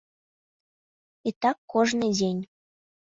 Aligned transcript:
І 1.33 1.35
так 1.47 1.57
кожны 1.75 2.11
дзень. 2.19 2.41